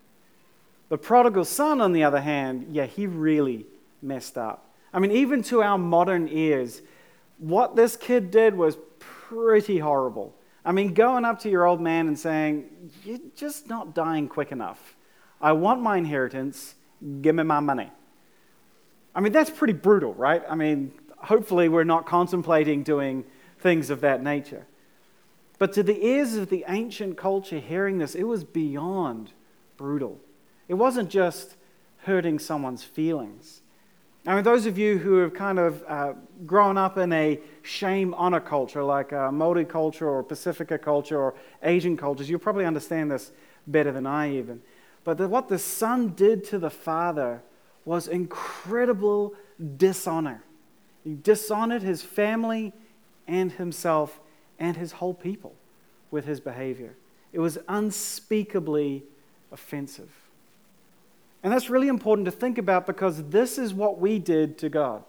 The 0.91 0.97
prodigal 0.97 1.45
son, 1.45 1.81
on 1.81 1.93
the 1.93 2.05
other 2.05 2.21
hand, 2.21 2.69
yeah, 2.71 2.87
he 2.87 3.09
really 3.09 3.67
messed 4.01 4.39
up. 4.39 4.71
I 4.93 5.01
mean, 5.01 5.11
even 5.11 5.43
to 5.43 5.61
our 5.61 5.77
modern 5.77 6.29
ears, 6.29 6.83
what 7.39 7.75
this 7.75 7.97
kid 7.97 8.31
did 8.31 8.55
was 8.55 8.79
pretty 9.01 9.79
horrible. 9.79 10.37
I 10.65 10.71
mean, 10.71 10.95
going 10.95 11.25
up 11.25 11.41
to 11.41 11.51
your 11.51 11.67
old 11.67 11.81
man 11.81 12.07
and 12.07 12.17
saying, 12.17 12.93
You're 13.03 13.19
just 13.35 13.69
not 13.69 13.93
dying 13.93 14.29
quick 14.29 14.53
enough. 14.53 14.96
I 15.41 15.53
want 15.53 15.83
my 15.83 15.97
inheritance. 15.97 16.75
Give 17.21 17.35
me 17.35 17.43
my 17.43 17.61
money. 17.61 17.91
I 19.15 19.21
mean, 19.21 19.33
that's 19.33 19.51
pretty 19.51 19.73
brutal, 19.73 20.15
right? 20.15 20.43
I 20.49 20.55
mean, 20.55 20.93
hopefully, 21.19 21.69
we're 21.69 21.85
not 21.85 22.07
contemplating 22.07 22.83
doing 22.83 23.25
things 23.59 23.91
of 23.91 24.01
that 24.03 24.23
nature. 24.23 24.67
But 25.59 25.73
to 25.75 25.83
the 25.83 26.05
ears 26.05 26.35
of 26.35 26.51
the 26.51 26.65
ancient 26.69 27.17
culture 27.17 27.59
hearing 27.59 27.99
this, 27.99 28.15
it 28.15 28.25
was 28.25 28.45
beyond 28.45 29.33
brutal. 29.77 30.21
It 30.69 30.75
wasn't 30.75 31.09
just 31.09 31.57
hurting 31.99 32.39
someone's 32.39 32.83
feelings. 32.83 33.63
I 34.27 34.35
mean, 34.35 34.45
those 34.45 34.67
of 34.67 34.77
you 34.77 34.99
who 34.99 35.19
have 35.19 35.35
kind 35.35 35.59
of 35.59 35.85
uh, 35.87 36.13
grown 36.45 36.77
up 36.77 36.99
in 36.99 37.13
a 37.13 37.39
shame 37.63 38.13
honor 38.15 38.41
culture, 38.41 38.83
like 38.83 39.13
uh, 39.13 39.31
Maori 39.31 39.65
culture 39.65 40.09
or 40.09 40.25
Pasifika 40.25 40.83
culture 40.83 41.19
or 41.19 41.35
Asian 41.63 41.97
cultures, 41.97 42.29
you'll 42.29 42.41
probably 42.41 42.65
understand 42.65 43.11
this 43.11 43.31
better 43.69 43.93
than 43.93 44.07
I 44.07 44.33
even. 44.33 44.61
But 45.07 45.21
what 45.31 45.47
the 45.47 45.59
son 45.61 46.15
did 46.17 46.43
to 46.47 46.59
the 46.59 46.69
father 46.69 47.41
was 47.85 48.09
incredible 48.09 49.35
dishonor. 49.77 50.43
He 51.05 51.15
dishonored 51.15 51.83
his 51.83 52.03
family 52.03 52.73
and 53.29 53.53
himself 53.53 54.19
and 54.59 54.77
his 54.77 54.91
whole 54.91 55.15
people 55.15 55.55
with 56.11 56.25
his 56.25 56.41
behavior. 56.41 56.97
It 57.33 57.39
was 57.39 57.57
unspeakably 57.69 59.05
offensive. 59.53 60.11
And 61.45 61.53
that's 61.53 61.71
really 61.71 61.87
important 61.87 62.25
to 62.25 62.33
think 62.33 62.59
about 62.59 62.85
because 62.85 63.23
this 63.29 63.59
is 63.59 63.73
what 63.73 64.01
we 64.01 64.19
did 64.19 64.59
to 64.59 64.69
God. 64.69 65.05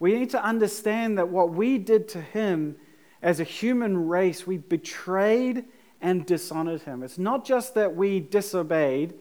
We 0.00 0.12
need 0.18 0.30
to 0.30 0.42
understand 0.42 1.18
that 1.18 1.28
what 1.28 1.50
we 1.50 1.78
did 1.78 2.08
to 2.08 2.20
Him 2.20 2.74
as 3.22 3.38
a 3.38 3.44
human 3.44 4.08
race, 4.08 4.44
we 4.44 4.56
betrayed 4.56 5.66
and 6.00 6.26
dishonored 6.26 6.82
Him. 6.82 7.02
It's 7.02 7.18
not 7.18 7.44
just 7.44 7.74
that 7.74 7.96
we 7.96 8.20
disobeyed 8.20 9.14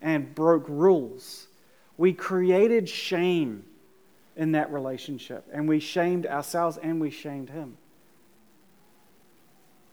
and 0.00 0.34
broke 0.34 0.66
rules, 0.68 1.46
we 1.96 2.12
created 2.12 2.88
shame 2.88 3.64
in 4.36 4.52
that 4.52 4.72
relationship. 4.72 5.46
And 5.52 5.68
we 5.68 5.80
shamed 5.80 6.26
ourselves 6.26 6.78
and 6.78 7.00
we 7.00 7.10
shamed 7.10 7.50
Him. 7.50 7.76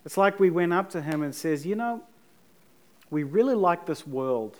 It's 0.05 0.15
like 0.15 0.39
we 0.39 0.49
went 0.49 0.71
up 0.71 0.89
to 0.91 1.01
Him 1.01 1.21
and 1.21 1.35
says, 1.35 1.65
You 1.65 1.75
know, 1.75 2.01
we 3.09 3.23
really 3.23 3.55
like 3.55 3.85
this 3.85 4.07
world 4.07 4.57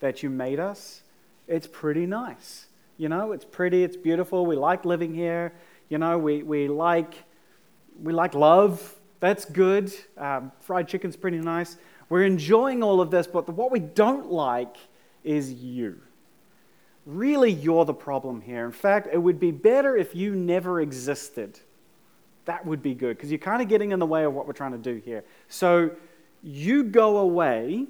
that 0.00 0.22
you 0.22 0.30
made 0.30 0.58
us, 0.58 1.02
it's 1.46 1.66
pretty 1.66 2.06
nice. 2.06 2.66
You 2.96 3.08
know, 3.08 3.30
it's 3.30 3.44
pretty, 3.44 3.84
it's 3.84 3.96
beautiful. 3.96 4.44
We 4.44 4.56
like 4.56 4.84
living 4.84 5.14
here. 5.14 5.52
You 5.88 5.98
know, 5.98 6.18
we, 6.18 6.42
we, 6.42 6.66
like, 6.66 7.14
we 8.02 8.12
like 8.12 8.34
love. 8.34 8.94
That's 9.20 9.44
good. 9.44 9.92
Um, 10.16 10.52
fried 10.60 10.88
chicken's 10.88 11.16
pretty 11.16 11.38
nice. 11.38 11.76
We're 12.08 12.24
enjoying 12.24 12.82
all 12.82 13.00
of 13.00 13.10
this, 13.10 13.26
but 13.26 13.48
what 13.48 13.70
we 13.70 13.80
don't 13.80 14.30
like 14.30 14.76
is 15.24 15.52
you. 15.52 16.00
Really, 17.04 17.50
you're 17.50 17.84
the 17.84 17.94
problem 17.94 18.40
here. 18.40 18.64
In 18.64 18.72
fact, 18.72 19.08
it 19.12 19.18
would 19.18 19.40
be 19.40 19.50
better 19.50 19.96
if 19.96 20.14
you 20.14 20.34
never 20.34 20.80
existed. 20.80 21.58
That 22.44 22.64
would 22.64 22.82
be 22.82 22.94
good 22.94 23.16
because 23.16 23.30
you're 23.30 23.38
kind 23.38 23.60
of 23.60 23.68
getting 23.68 23.92
in 23.92 23.98
the 23.98 24.06
way 24.06 24.24
of 24.24 24.32
what 24.32 24.46
we're 24.46 24.52
trying 24.52 24.72
to 24.72 24.78
do 24.78 25.00
here. 25.04 25.24
So 25.48 25.90
you 26.42 26.84
go 26.84 27.18
away 27.18 27.86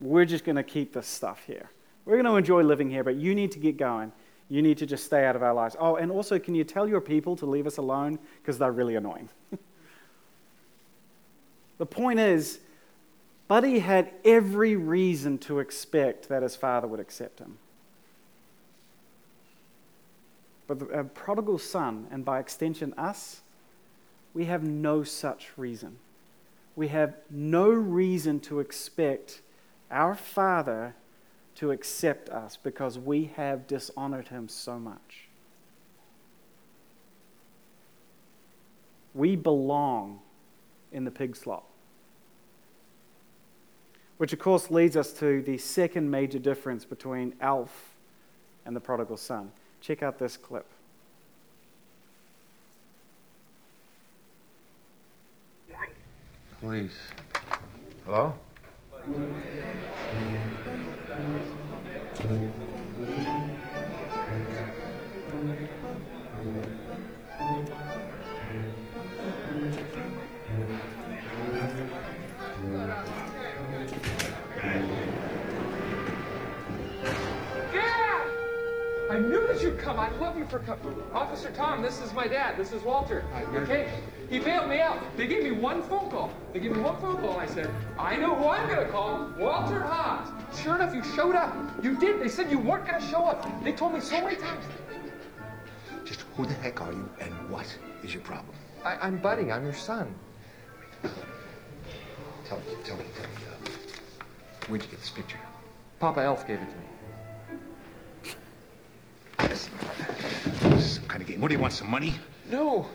we're 0.00 0.24
just 0.24 0.44
going 0.44 0.56
to 0.56 0.62
keep 0.62 0.92
this 0.92 1.06
stuff 1.06 1.42
here. 1.46 1.70
We're 2.04 2.14
going 2.14 2.24
to 2.24 2.36
enjoy 2.36 2.62
living 2.62 2.90
here, 2.90 3.04
but 3.04 3.16
you 3.16 3.34
need 3.34 3.52
to 3.52 3.58
get 3.58 3.76
going. 3.76 4.12
You 4.48 4.62
need 4.62 4.78
to 4.78 4.86
just 4.86 5.04
stay 5.04 5.26
out 5.26 5.36
of 5.36 5.42
our 5.42 5.54
lives. 5.54 5.76
Oh, 5.78 5.96
and 5.96 6.10
also, 6.10 6.38
can 6.38 6.54
you 6.54 6.64
tell 6.64 6.88
your 6.88 7.00
people 7.00 7.36
to 7.36 7.46
leave 7.46 7.66
us 7.66 7.76
alone? 7.76 8.18
Because 8.40 8.58
they're 8.58 8.72
really 8.72 8.96
annoying. 8.96 9.28
the 11.80 11.86
point 11.86 12.20
is, 12.20 12.58
Buddy 13.48 13.78
had 13.78 14.12
every 14.22 14.76
reason 14.76 15.38
to 15.38 15.60
expect 15.60 16.28
that 16.28 16.42
his 16.42 16.54
father 16.54 16.86
would 16.86 17.00
accept 17.00 17.38
him. 17.38 17.56
But 20.66 20.78
the 20.78 21.04
prodigal 21.04 21.56
son, 21.56 22.06
and 22.10 22.22
by 22.22 22.38
extension 22.38 22.92
us, 22.98 23.40
we 24.34 24.44
have 24.44 24.62
no 24.62 25.04
such 25.04 25.56
reason. 25.56 25.96
We 26.76 26.88
have 26.88 27.14
no 27.30 27.70
reason 27.70 28.40
to 28.40 28.60
expect 28.60 29.40
our 29.90 30.14
Father 30.14 30.94
to 31.54 31.70
accept 31.70 32.28
us 32.28 32.58
because 32.62 32.98
we 32.98 33.32
have 33.36 33.66
dishonored 33.66 34.28
him 34.28 34.50
so 34.50 34.78
much. 34.78 35.28
We 39.14 39.34
belong 39.34 40.20
in 40.92 41.04
the 41.06 41.10
pig 41.10 41.34
slop. 41.34 41.69
Which, 44.20 44.34
of 44.34 44.38
course, 44.38 44.70
leads 44.70 44.98
us 44.98 45.14
to 45.14 45.40
the 45.40 45.56
second 45.56 46.10
major 46.10 46.38
difference 46.38 46.84
between 46.84 47.32
Elf 47.40 47.94
and 48.66 48.76
the 48.76 48.80
prodigal 48.80 49.16
son. 49.16 49.50
Check 49.80 50.02
out 50.02 50.18
this 50.18 50.36
clip. 50.36 50.66
Please. 56.60 56.92
Hello? 58.04 58.34
I 62.18 62.69
you'd 79.62 79.78
come. 79.78 79.98
I 79.98 80.10
love 80.18 80.36
you 80.36 80.46
for 80.46 80.58
coming. 80.60 81.02
Officer 81.12 81.50
Tom, 81.50 81.82
this 81.82 82.00
is 82.00 82.12
my 82.12 82.26
dad. 82.26 82.56
This 82.56 82.72
is 82.72 82.82
Walter. 82.82 83.24
Okay? 83.54 83.92
He 84.28 84.38
bailed 84.38 84.68
me 84.68 84.80
out. 84.80 84.98
They 85.16 85.26
gave 85.26 85.42
me 85.42 85.50
one 85.50 85.82
phone 85.82 86.10
call. 86.10 86.32
They 86.52 86.60
gave 86.60 86.72
me 86.72 86.80
one 86.80 87.00
phone 87.00 87.16
call. 87.18 87.38
and 87.38 87.50
I 87.50 87.52
said, 87.52 87.70
I 87.98 88.16
know 88.16 88.34
who 88.34 88.48
I'm 88.48 88.68
going 88.68 88.86
to 88.86 88.92
call. 88.92 89.28
Walter 89.38 89.80
Hobbs. 89.80 90.30
Sure 90.60 90.76
enough, 90.76 90.94
you 90.94 91.02
showed 91.02 91.34
up. 91.34 91.54
You 91.82 91.98
did. 91.98 92.20
They 92.20 92.28
said 92.28 92.50
you 92.50 92.58
weren't 92.58 92.86
going 92.86 93.00
to 93.00 93.06
show 93.08 93.24
up. 93.24 93.46
They 93.64 93.72
told 93.72 93.92
me 93.92 94.00
so 94.00 94.20
many 94.20 94.36
times. 94.36 94.64
Just 96.04 96.24
who 96.36 96.46
the 96.46 96.54
heck 96.54 96.80
are 96.80 96.92
you 96.92 97.08
and 97.20 97.32
what 97.50 97.66
is 98.02 98.14
your 98.14 98.22
problem? 98.22 98.54
I, 98.84 99.06
am 99.06 99.18
Buddy. 99.18 99.50
I'm 99.50 99.64
your 99.64 99.74
son. 99.74 100.14
Tell 101.02 102.58
me, 102.58 102.64
tell 102.84 102.96
me, 102.96 103.04
tell 103.14 103.26
me. 103.26 103.36
Uh, 103.48 103.68
where'd 104.68 104.82
you 104.82 104.88
get 104.88 105.00
this 105.00 105.10
picture? 105.10 105.38
Papa 105.98 106.20
Elf 106.20 106.46
gave 106.46 106.60
it 106.60 106.70
to 106.70 106.76
me. 106.76 106.89
Some 109.48 111.04
kind 111.06 111.22
of 111.22 111.26
game. 111.28 111.40
What 111.40 111.48
do 111.48 111.54
you 111.54 111.60
want? 111.60 111.72
Some 111.72 111.90
money? 111.90 112.14
No, 112.50 112.86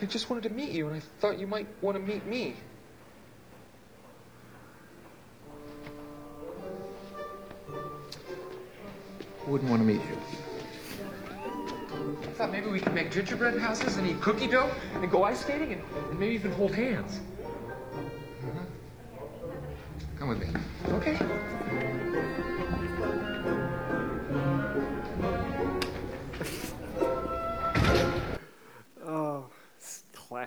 I 0.00 0.06
just 0.06 0.30
wanted 0.30 0.44
to 0.44 0.50
meet 0.50 0.70
you, 0.70 0.86
and 0.88 0.96
I 0.96 1.00
thought 1.20 1.38
you 1.38 1.46
might 1.46 1.66
want 1.82 1.96
to 1.96 2.02
meet 2.02 2.26
me. 2.26 2.56
Wouldn't 9.46 9.68
want 9.68 9.82
to 9.82 9.86
meet 9.86 10.00
you. 10.00 10.18
I 12.22 12.34
thought 12.34 12.52
maybe 12.52 12.68
we 12.68 12.80
could 12.80 12.94
make 12.94 13.10
gingerbread 13.10 13.58
houses 13.58 13.96
and 13.96 14.08
eat 14.08 14.20
cookie 14.20 14.46
dough 14.46 14.70
and 14.94 15.10
go 15.10 15.24
ice 15.24 15.40
skating 15.40 15.72
and, 15.72 15.82
and 16.10 16.18
maybe 16.18 16.34
even 16.34 16.52
hold 16.52 16.74
hands. 16.74 17.20
Come 20.18 20.28
with 20.28 20.40
me. 20.40 20.46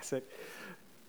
Classic. 0.06 0.30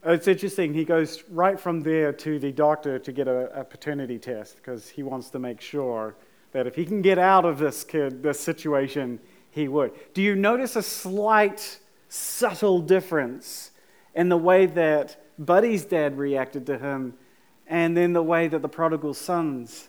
It's 0.05 0.29
interesting. 0.29 0.73
He 0.73 0.85
goes 0.85 1.25
right 1.31 1.59
from 1.59 1.83
there 1.83 2.13
to 2.13 2.39
the 2.39 2.53
doctor 2.53 2.99
to 2.99 3.13
get 3.13 3.29
a, 3.29 3.61
a 3.61 3.65
paternity 3.65 4.19
test 4.19 4.57
because 4.57 4.89
he 4.89 5.03
wants 5.03 5.31
to 5.31 5.39
make 5.39 5.61
sure 5.61 6.15
that 6.53 6.67
if 6.67 6.75
he 6.77 6.85
can 6.87 7.03
get 7.03 7.19
out 7.19 7.45
of 7.45 7.59
this 7.59 7.85
kid, 7.85 8.23
this 8.23 8.41
situation, 8.41 9.19
he 9.51 9.69
would. 9.69 9.93
Do 10.15 10.23
you 10.23 10.35
notice 10.35 10.77
a 10.77 10.83
slight, 10.83 11.79
subtle 12.09 12.81
difference 12.81 13.73
in 14.15 14.29
the 14.29 14.39
way 14.39 14.65
that 14.67 15.17
Buddy's 15.39 15.85
dad 15.85 16.17
reacted 16.17 16.65
to 16.67 16.79
him 16.79 17.15
and 17.67 17.97
then 17.97 18.13
the 18.13 18.23
way 18.23 18.49
that 18.49 18.63
the 18.63 18.69
prodigal 18.69 19.13
son's 19.13 19.89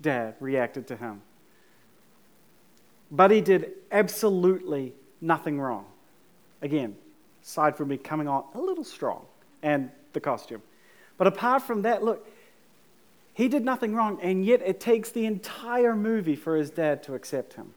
dad 0.00 0.34
reacted 0.40 0.88
to 0.88 0.96
him? 0.96 1.22
Buddy 3.10 3.40
did 3.40 3.72
absolutely 3.90 4.92
nothing 5.20 5.60
wrong. 5.60 5.86
Again, 6.60 6.96
aside 7.42 7.76
from 7.76 7.88
me 7.88 7.96
coming 7.96 8.28
on 8.28 8.44
a 8.54 8.60
little 8.60 8.84
strong 8.84 9.24
and 9.62 9.90
the 10.12 10.20
costume. 10.20 10.62
But 11.18 11.26
apart 11.26 11.62
from 11.62 11.82
that, 11.82 12.02
look, 12.02 12.26
he 13.34 13.48
did 13.48 13.64
nothing 13.64 13.94
wrong, 13.94 14.18
and 14.20 14.44
yet 14.44 14.60
it 14.62 14.80
takes 14.80 15.10
the 15.10 15.24
entire 15.24 15.96
movie 15.96 16.36
for 16.36 16.56
his 16.56 16.70
dad 16.70 17.02
to 17.04 17.14
accept 17.14 17.54
him. 17.54 17.74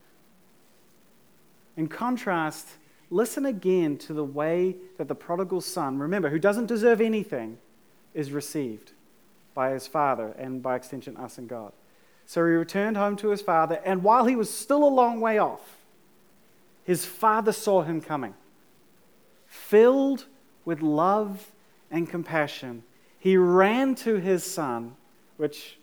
In 1.76 1.88
contrast, 1.88 2.68
listen 3.10 3.46
again 3.46 3.96
to 3.98 4.12
the 4.12 4.24
way 4.24 4.76
that 4.98 5.08
the 5.08 5.14
prodigal 5.14 5.60
son, 5.60 5.98
remember, 5.98 6.28
who 6.28 6.38
doesn't 6.38 6.66
deserve 6.66 7.00
anything, 7.00 7.58
is 8.14 8.32
received 8.32 8.92
by 9.54 9.70
his 9.70 9.86
father 9.86 10.34
and 10.38 10.62
by 10.62 10.76
extension, 10.76 11.16
us 11.16 11.38
and 11.38 11.48
God. 11.48 11.72
So 12.26 12.44
he 12.44 12.52
returned 12.52 12.96
home 12.96 13.16
to 13.16 13.28
his 13.28 13.40
father, 13.40 13.80
and 13.84 14.02
while 14.02 14.26
he 14.26 14.36
was 14.36 14.52
still 14.52 14.84
a 14.84 14.88
long 14.88 15.20
way 15.20 15.38
off, 15.38 15.76
his 16.84 17.04
father 17.04 17.52
saw 17.52 17.82
him 17.82 18.00
coming. 18.00 18.34
Filled 19.46 20.26
with 20.64 20.82
love 20.82 21.52
and 21.90 22.08
compassion, 22.08 22.82
he 23.18 23.36
ran 23.36 23.94
to 23.96 24.16
his 24.16 24.44
son, 24.44 24.96
which 25.36 25.78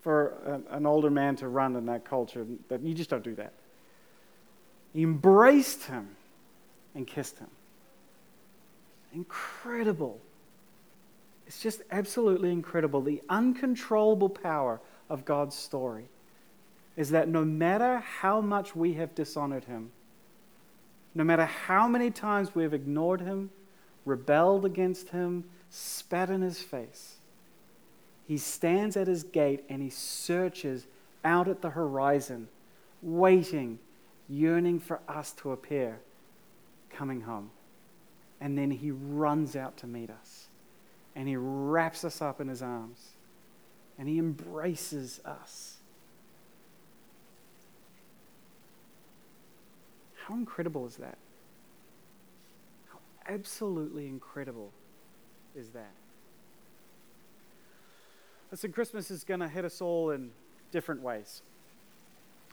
for 0.00 0.62
an 0.70 0.86
older 0.86 1.10
man 1.10 1.36
to 1.36 1.48
run 1.48 1.76
in 1.76 1.86
that 1.86 2.04
culture, 2.04 2.46
that 2.68 2.80
you 2.82 2.94
just 2.94 3.10
don't 3.10 3.24
do 3.24 3.34
that. 3.34 3.52
He 4.92 5.02
embraced 5.02 5.84
him 5.84 6.16
and 6.94 7.06
kissed 7.06 7.38
him. 7.38 7.50
Incredible. 9.12 10.20
It's 11.46 11.60
just 11.60 11.82
absolutely 11.90 12.50
incredible. 12.50 13.02
The 13.02 13.22
uncontrollable 13.28 14.30
power 14.30 14.80
of 15.08 15.24
God's 15.24 15.56
story 15.56 16.08
is 16.96 17.10
that 17.10 17.28
no 17.28 17.44
matter 17.44 17.98
how 17.98 18.40
much 18.40 18.74
we 18.74 18.94
have 18.94 19.14
dishonored 19.14 19.64
him, 19.64 19.90
no 21.14 21.24
matter 21.24 21.44
how 21.44 21.88
many 21.88 22.10
times 22.10 22.54
we 22.54 22.62
have 22.62 22.74
ignored 22.74 23.20
him, 23.20 23.50
rebelled 24.04 24.64
against 24.64 25.10
him, 25.10 25.44
spat 25.68 26.30
in 26.30 26.42
his 26.42 26.60
face, 26.60 27.16
he 28.26 28.38
stands 28.38 28.96
at 28.96 29.08
his 29.08 29.24
gate 29.24 29.64
and 29.68 29.82
he 29.82 29.90
searches 29.90 30.86
out 31.24 31.48
at 31.48 31.62
the 31.62 31.70
horizon, 31.70 32.48
waiting, 33.02 33.78
yearning 34.28 34.78
for 34.78 35.00
us 35.08 35.32
to 35.32 35.50
appear, 35.50 35.98
coming 36.90 37.22
home. 37.22 37.50
And 38.40 38.56
then 38.56 38.70
he 38.70 38.92
runs 38.92 39.56
out 39.56 39.76
to 39.78 39.86
meet 39.86 40.10
us 40.10 40.46
and 41.16 41.28
he 41.28 41.36
wraps 41.36 42.04
us 42.04 42.22
up 42.22 42.40
in 42.40 42.48
his 42.48 42.62
arms 42.62 43.10
and 43.98 44.08
he 44.08 44.18
embraces 44.18 45.20
us. 45.24 45.78
How 50.30 50.36
incredible 50.36 50.86
is 50.86 50.94
that? 50.96 51.18
How 52.92 52.98
absolutely 53.28 54.06
incredible 54.06 54.70
is 55.56 55.70
that? 55.70 55.90
Listen, 58.52 58.70
Christmas 58.70 59.10
is 59.10 59.24
going 59.24 59.40
to 59.40 59.48
hit 59.48 59.64
us 59.64 59.80
all 59.80 60.10
in 60.10 60.30
different 60.70 61.02
ways. 61.02 61.42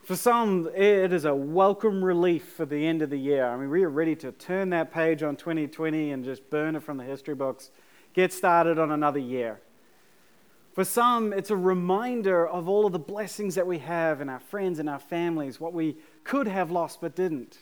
For 0.04 0.16
some, 0.16 0.68
it 0.76 1.14
is 1.14 1.26
a 1.26 1.36
welcome 1.36 2.04
relief 2.04 2.46
for 2.58 2.66
the 2.66 2.84
end 2.84 3.04
of 3.04 3.12
the 3.12 3.20
year. 3.20 3.46
I 3.46 3.56
mean, 3.58 3.70
we 3.70 3.84
are 3.84 3.90
ready 3.90 4.16
to 4.16 4.32
turn 4.32 4.72
that 4.72 4.92
page 4.92 5.22
on 5.22 5.36
2020 5.36 6.10
and 6.10 6.26
just 6.26 6.50
burn 6.50 6.76
it 6.76 6.82
from 6.82 6.98
the 6.98 7.04
history 7.04 7.36
books, 7.36 7.70
get 8.14 8.34
started 8.34 8.80
on 8.80 8.90
another 8.90 9.20
year. 9.20 9.60
For 10.74 10.84
some, 10.84 11.32
it's 11.32 11.52
a 11.52 11.56
reminder 11.56 12.48
of 12.48 12.68
all 12.68 12.88
of 12.88 12.92
the 12.94 13.00
blessings 13.00 13.54
that 13.54 13.68
we 13.68 13.80
have 13.80 14.20
in 14.22 14.30
our 14.30 14.40
friends 14.40 14.80
and 14.80 14.90
our 14.90 15.00
families, 15.00 15.60
what 15.60 15.74
we 15.74 15.98
could 16.24 16.48
have 16.48 16.72
lost 16.72 17.02
but 17.02 17.16
didn't, 17.16 17.58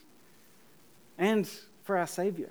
and 1.17 1.49
for 1.83 1.97
our 1.97 2.07
Savior. 2.07 2.49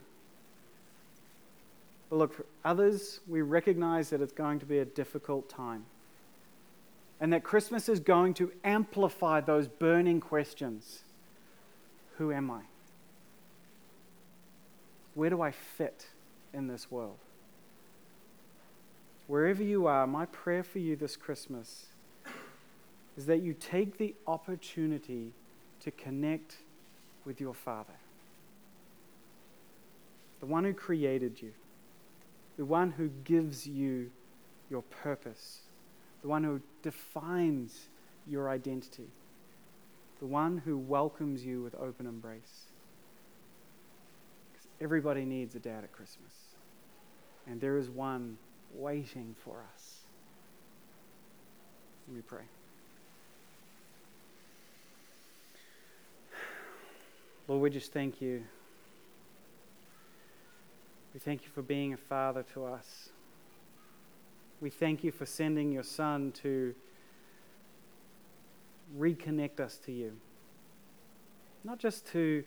But 2.10 2.16
look, 2.16 2.34
for 2.34 2.46
others, 2.64 3.20
we 3.26 3.42
recognize 3.42 4.10
that 4.10 4.20
it's 4.20 4.32
going 4.32 4.60
to 4.60 4.66
be 4.66 4.78
a 4.78 4.84
difficult 4.84 5.48
time. 5.48 5.86
And 7.20 7.32
that 7.32 7.44
Christmas 7.44 7.88
is 7.88 8.00
going 8.00 8.34
to 8.34 8.52
amplify 8.64 9.40
those 9.40 9.68
burning 9.68 10.20
questions 10.20 11.02
Who 12.18 12.32
am 12.32 12.50
I? 12.50 12.60
Where 15.14 15.30
do 15.30 15.40
I 15.40 15.50
fit 15.50 16.06
in 16.52 16.66
this 16.66 16.90
world? 16.90 17.18
Wherever 19.26 19.62
you 19.62 19.86
are, 19.86 20.06
my 20.06 20.26
prayer 20.26 20.62
for 20.62 20.80
you 20.80 20.96
this 20.96 21.16
Christmas 21.16 21.86
is 23.16 23.26
that 23.26 23.40
you 23.40 23.54
take 23.54 23.96
the 23.96 24.14
opportunity 24.26 25.32
to 25.80 25.90
connect 25.90 26.56
with 27.24 27.40
your 27.40 27.54
Father, 27.54 27.94
the 30.44 30.50
one 30.50 30.64
who 30.64 30.74
created 30.74 31.40
you 31.40 31.52
the 32.58 32.64
one 32.66 32.90
who 32.90 33.08
gives 33.24 33.66
you 33.66 34.10
your 34.70 34.82
purpose, 34.82 35.60
the 36.20 36.28
one 36.28 36.44
who 36.44 36.60
defines 36.82 37.88
your 38.28 38.50
identity, 38.50 39.08
the 40.20 40.26
one 40.26 40.58
who 40.58 40.76
welcomes 40.76 41.44
you 41.44 41.62
with 41.62 41.74
open 41.74 42.06
embrace. 42.06 42.66
Because 44.52 44.68
everybody 44.80 45.24
needs 45.24 45.54
a 45.54 45.58
dad 45.58 45.82
at 45.82 45.92
Christmas, 45.92 46.32
and 47.48 47.58
there 47.58 47.78
is 47.78 47.88
one 47.88 48.36
waiting 48.74 49.34
for 49.42 49.64
us. 49.74 50.00
Let 52.06 52.16
me 52.16 52.22
pray. 52.22 52.44
Lord, 57.48 57.62
we 57.62 57.70
just 57.70 57.92
thank 57.92 58.20
you 58.20 58.44
we 61.14 61.20
thank 61.20 61.44
you 61.44 61.48
for 61.48 61.62
being 61.62 61.92
a 61.92 61.96
father 61.96 62.44
to 62.54 62.64
us. 62.64 63.10
We 64.60 64.68
thank 64.68 65.04
you 65.04 65.12
for 65.12 65.24
sending 65.24 65.70
your 65.70 65.84
son 65.84 66.32
to 66.42 66.74
reconnect 68.98 69.60
us 69.60 69.76
to 69.86 69.92
you. 69.92 70.16
Not 71.62 71.78
just 71.78 72.06
to 72.08 72.42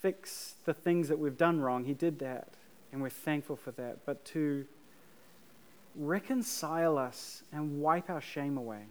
fix 0.00 0.56
the 0.64 0.74
things 0.74 1.08
that 1.08 1.18
we've 1.18 1.36
done 1.36 1.60
wrong, 1.60 1.84
he 1.84 1.94
did 1.94 2.18
that, 2.18 2.54
and 2.90 3.00
we're 3.00 3.08
thankful 3.08 3.54
for 3.54 3.70
that, 3.72 4.04
but 4.04 4.24
to 4.26 4.66
reconcile 5.94 6.98
us 6.98 7.44
and 7.52 7.80
wipe 7.80 8.10
our 8.10 8.20
shame 8.20 8.56
away. 8.56 8.86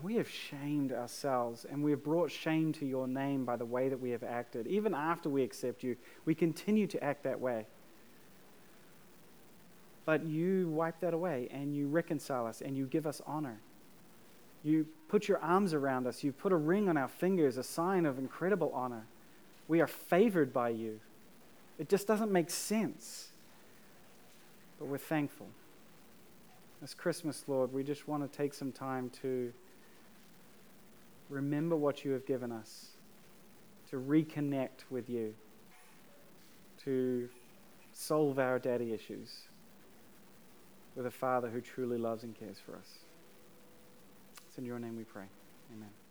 We 0.00 0.16
have 0.16 0.28
shamed 0.28 0.92
ourselves 0.92 1.66
and 1.68 1.84
we 1.84 1.90
have 1.90 2.02
brought 2.02 2.30
shame 2.30 2.72
to 2.74 2.86
your 2.86 3.06
name 3.06 3.44
by 3.44 3.56
the 3.56 3.64
way 3.64 3.88
that 3.88 4.00
we 4.00 4.10
have 4.10 4.22
acted. 4.22 4.66
Even 4.66 4.94
after 4.94 5.28
we 5.28 5.42
accept 5.42 5.82
you, 5.82 5.96
we 6.24 6.34
continue 6.34 6.86
to 6.86 7.04
act 7.04 7.24
that 7.24 7.40
way. 7.40 7.66
But 10.04 10.24
you 10.24 10.68
wipe 10.68 11.00
that 11.00 11.14
away 11.14 11.48
and 11.52 11.76
you 11.76 11.86
reconcile 11.86 12.46
us 12.46 12.60
and 12.60 12.76
you 12.76 12.86
give 12.86 13.06
us 13.06 13.20
honor. 13.26 13.60
You 14.64 14.86
put 15.08 15.28
your 15.28 15.38
arms 15.38 15.74
around 15.74 16.06
us. 16.06 16.24
You 16.24 16.32
put 16.32 16.52
a 16.52 16.56
ring 16.56 16.88
on 16.88 16.96
our 16.96 17.08
fingers, 17.08 17.56
a 17.56 17.62
sign 17.62 18.06
of 18.06 18.18
incredible 18.18 18.72
honor. 18.74 19.04
We 19.68 19.80
are 19.80 19.86
favored 19.86 20.52
by 20.52 20.70
you. 20.70 21.00
It 21.78 21.88
just 21.88 22.06
doesn't 22.06 22.32
make 22.32 22.50
sense. 22.50 23.28
But 24.78 24.88
we're 24.88 24.98
thankful. 24.98 25.48
This 26.80 26.94
Christmas, 26.94 27.44
Lord, 27.46 27.72
we 27.72 27.84
just 27.84 28.08
want 28.08 28.30
to 28.30 28.36
take 28.36 28.54
some 28.54 28.72
time 28.72 29.10
to 29.22 29.52
remember 31.32 31.76
what 31.76 32.04
you 32.04 32.12
have 32.12 32.26
given 32.26 32.52
us, 32.52 32.88
to 33.90 33.96
reconnect 33.96 34.84
with 34.90 35.08
you. 35.08 35.34
to 36.84 37.28
solve 37.92 38.38
our 38.38 38.58
daddy 38.58 38.92
issues 38.92 39.42
with 40.96 41.06
a 41.06 41.10
Father 41.10 41.48
who 41.48 41.60
truly 41.60 41.98
loves 41.98 42.24
and 42.24 42.34
cares 42.34 42.56
for 42.64 42.76
us. 42.76 42.98
It's 44.48 44.58
in 44.58 44.64
your 44.64 44.78
name 44.78 44.96
we 44.96 45.04
pray. 45.04 45.26
Amen. 45.72 46.01